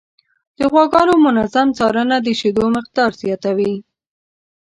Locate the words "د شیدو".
2.21-2.65